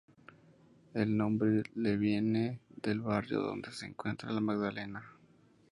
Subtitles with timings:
[0.95, 5.07] El nombre le viene del barrio donde se encuentra, La Magdalena.